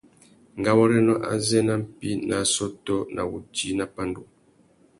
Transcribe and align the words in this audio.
Ngáwôrénô 0.59 1.13
azê 1.31 1.59
na 1.67 1.75
mpí 1.81 2.09
nà 2.27 2.35
assôtô 2.45 2.97
na 3.15 3.21
wudjï 3.31 3.69
nà 3.79 3.85
pandú. 3.95 4.23